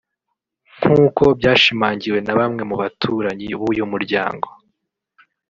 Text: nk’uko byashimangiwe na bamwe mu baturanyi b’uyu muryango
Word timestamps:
nk’uko 0.77 1.23
byashimangiwe 1.39 2.17
na 2.25 2.33
bamwe 2.37 2.61
mu 2.69 2.75
baturanyi 2.81 3.45
b’uyu 3.59 3.83
muryango 3.91 4.47